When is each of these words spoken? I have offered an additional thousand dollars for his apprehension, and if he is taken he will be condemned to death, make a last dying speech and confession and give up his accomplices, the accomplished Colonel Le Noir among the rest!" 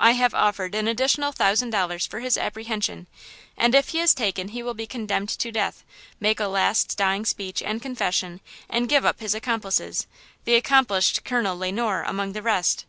I 0.00 0.10
have 0.14 0.34
offered 0.34 0.74
an 0.74 0.88
additional 0.88 1.30
thousand 1.30 1.70
dollars 1.70 2.04
for 2.04 2.18
his 2.18 2.36
apprehension, 2.36 3.06
and 3.56 3.76
if 3.76 3.90
he 3.90 4.00
is 4.00 4.12
taken 4.12 4.48
he 4.48 4.60
will 4.60 4.74
be 4.74 4.88
condemned 4.88 5.28
to 5.28 5.52
death, 5.52 5.84
make 6.18 6.40
a 6.40 6.48
last 6.48 6.96
dying 6.96 7.24
speech 7.24 7.62
and 7.62 7.80
confession 7.80 8.40
and 8.68 8.88
give 8.88 9.06
up 9.06 9.20
his 9.20 9.36
accomplices, 9.36 10.08
the 10.46 10.56
accomplished 10.56 11.22
Colonel 11.22 11.56
Le 11.56 11.70
Noir 11.70 12.02
among 12.08 12.32
the 12.32 12.42
rest!" 12.42 12.86